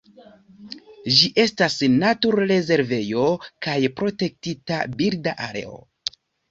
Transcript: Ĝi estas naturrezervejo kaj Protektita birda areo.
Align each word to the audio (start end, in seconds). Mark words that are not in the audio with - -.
Ĝi 1.17 1.29
estas 1.43 1.75
naturrezervejo 1.99 3.29
kaj 3.67 3.79
Protektita 4.03 4.85
birda 4.99 5.41
areo. 5.49 5.81